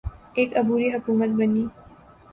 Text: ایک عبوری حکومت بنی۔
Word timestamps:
ایک 0.37 0.57
عبوری 0.57 0.87
حکومت 0.95 1.29
بنی۔ 1.29 1.65